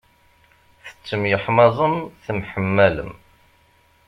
Tettemyeḥmaẓem 0.85 1.95
temḥemmalem. 2.23 3.11